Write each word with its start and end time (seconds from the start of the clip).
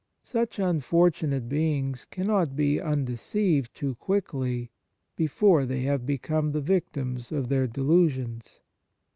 Such 0.23 0.57
unfor 0.57 1.11
tunate 1.11 1.47
beings 1.47 2.07
cannot 2.09 2.55
be 2.55 2.81
undeceived 2.81 3.71
too 3.75 3.93
quickly, 3.93 4.71
before 5.15 5.63
they 5.67 5.81
have 5.83 6.07
become 6.07 6.53
the 6.53 6.59
victims 6.59 7.31
of 7.31 7.49
their 7.49 7.67
delusions. 7.67 8.61